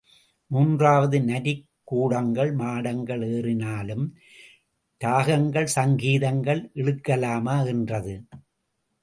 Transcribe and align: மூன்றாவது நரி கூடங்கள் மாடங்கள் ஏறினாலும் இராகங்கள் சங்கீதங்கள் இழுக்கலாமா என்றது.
மூன்றாவது 0.51 1.17
நரி 1.21 1.53
கூடங்கள் 1.83 2.51
மாடங்கள் 2.53 3.23
ஏறினாலும் 3.27 4.05
இராகங்கள் 5.01 5.69
சங்கீதங்கள் 5.77 6.71
இழுக்கலாமா 6.75 7.57
என்றது. 7.65 8.15